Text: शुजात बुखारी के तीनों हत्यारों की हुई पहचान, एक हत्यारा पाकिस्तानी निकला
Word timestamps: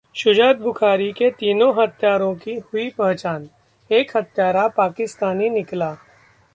शुजात 0.15 0.57
बुखारी 0.57 1.11
के 1.11 1.29
तीनों 1.29 1.73
हत्यारों 1.75 2.33
की 2.35 2.55
हुई 2.55 2.89
पहचान, 2.89 3.49
एक 3.91 4.17
हत्यारा 4.17 4.67
पाकिस्तानी 4.67 5.49
निकला 5.49 5.95